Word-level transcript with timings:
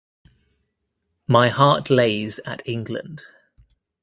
My 1.27 1.49
heart 1.49 1.91
lays 1.91 2.39
at 2.43 2.63
England. 2.65 3.21